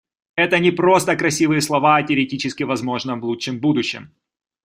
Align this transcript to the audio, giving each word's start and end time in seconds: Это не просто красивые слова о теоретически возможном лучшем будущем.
Это 0.35 0.57
не 0.57 0.71
просто 0.71 1.15
красивые 1.15 1.61
слова 1.61 1.95
о 1.97 2.01
теоретически 2.01 2.63
возможном 2.63 3.21
лучшем 3.23 3.59
будущем. 3.59 4.15